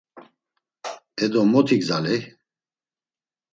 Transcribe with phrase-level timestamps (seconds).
[1.23, 2.21] “E do mot igzaley?”